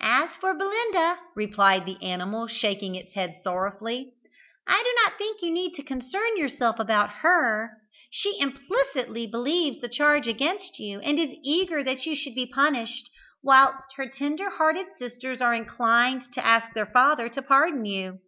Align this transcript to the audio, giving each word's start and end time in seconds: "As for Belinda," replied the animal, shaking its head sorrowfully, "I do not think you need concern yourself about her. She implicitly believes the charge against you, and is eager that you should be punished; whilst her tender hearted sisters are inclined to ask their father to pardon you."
"As 0.00 0.30
for 0.40 0.54
Belinda," 0.54 1.18
replied 1.36 1.84
the 1.84 2.02
animal, 2.02 2.46
shaking 2.46 2.94
its 2.94 3.12
head 3.12 3.34
sorrowfully, 3.44 4.14
"I 4.66 4.82
do 4.82 4.90
not 5.04 5.18
think 5.18 5.42
you 5.42 5.50
need 5.50 5.74
concern 5.86 6.38
yourself 6.38 6.78
about 6.78 7.10
her. 7.20 7.72
She 8.10 8.40
implicitly 8.40 9.26
believes 9.26 9.82
the 9.82 9.90
charge 9.90 10.26
against 10.26 10.78
you, 10.78 11.00
and 11.00 11.18
is 11.18 11.36
eager 11.44 11.82
that 11.84 12.06
you 12.06 12.16
should 12.16 12.34
be 12.34 12.46
punished; 12.50 13.10
whilst 13.42 13.92
her 13.96 14.08
tender 14.08 14.48
hearted 14.48 14.86
sisters 14.96 15.42
are 15.42 15.52
inclined 15.52 16.32
to 16.32 16.42
ask 16.42 16.72
their 16.72 16.86
father 16.86 17.28
to 17.28 17.42
pardon 17.42 17.84
you." 17.84 18.20